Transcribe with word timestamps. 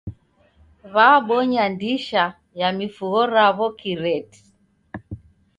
W'abonya 0.95 1.63
ndisha 1.73 2.23
ya 2.59 2.69
mifugho 2.77 3.19
raw'o 3.35 3.67
kireti. 3.79 4.41